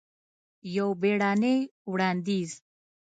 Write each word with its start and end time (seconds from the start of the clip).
یو 0.75 0.89
بیړنې 1.01 1.55
وړاندیز! 1.91 2.51